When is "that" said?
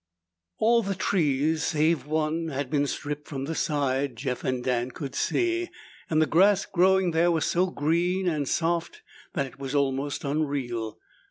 9.33-9.45